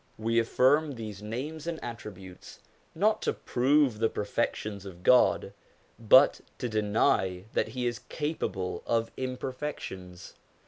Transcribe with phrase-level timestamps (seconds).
[0.17, 2.59] We affirm these names and attributes,
[2.95, 5.53] not to prove the perfections of God,
[5.99, 10.33] but to deny that He is capable of imperfections.